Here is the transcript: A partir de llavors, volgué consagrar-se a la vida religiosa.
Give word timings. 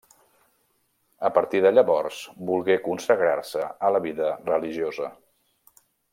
A 1.27 1.29
partir 1.35 1.61
de 1.65 1.71
llavors, 1.75 2.21
volgué 2.51 2.79
consagrar-se 2.87 3.67
a 3.67 3.93
la 3.97 4.03
vida 4.07 4.31
religiosa. 4.51 5.13